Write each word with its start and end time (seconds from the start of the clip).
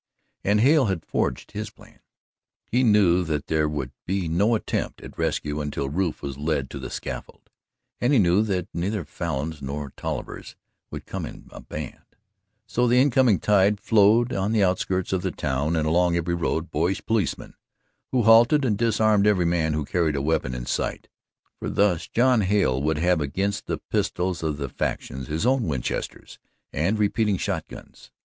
And 0.43 0.61
Hale 0.61 0.85
had 0.87 1.05
forged 1.05 1.51
his 1.51 1.69
plan. 1.69 1.99
He 2.65 2.83
knew 2.83 3.23
that 3.25 3.45
there 3.45 3.69
would 3.69 3.91
be 4.07 4.27
no 4.27 4.55
attempt 4.55 4.99
at 5.01 5.15
rescue 5.15 5.61
until 5.61 5.89
Rufe 5.89 6.23
was 6.23 6.39
led 6.39 6.71
to 6.71 6.79
the 6.79 6.89
scaffold, 6.89 7.51
and 7.99 8.11
he 8.11 8.17
knew 8.17 8.41
that 8.41 8.67
neither 8.73 9.05
Falins 9.05 9.61
nor 9.61 9.91
Tollivers 9.95 10.55
would 10.89 11.05
come 11.05 11.23
in 11.27 11.49
a 11.51 11.61
band, 11.61 12.01
so 12.65 12.87
the 12.87 12.99
incoming 12.99 13.39
tide 13.39 13.79
found 13.79 14.33
on 14.33 14.53
the 14.53 14.63
outskirts 14.63 15.13
of 15.13 15.21
the 15.21 15.29
town 15.29 15.75
and 15.75 15.85
along 15.87 16.15
every 16.15 16.33
road 16.33 16.71
boyish 16.71 17.05
policemen 17.05 17.53
who 18.11 18.23
halted 18.23 18.65
and 18.65 18.79
disarmed 18.79 19.27
every 19.27 19.45
man 19.45 19.73
who 19.73 19.85
carried 19.85 20.15
a 20.15 20.21
weapon 20.23 20.55
in 20.55 20.65
sight, 20.65 21.09
for 21.59 21.69
thus 21.69 22.07
John 22.07 22.41
Hale 22.41 22.81
would 22.81 22.97
have 22.97 23.21
against 23.21 23.67
the 23.67 23.77
pistols 23.77 24.41
of 24.41 24.57
the 24.57 24.67
factions 24.67 25.27
his 25.27 25.45
own 25.45 25.67
Winchesters 25.67 26.39
and 26.73 26.97
repeating 26.97 27.37
shot 27.37 27.67
guns. 27.67 28.09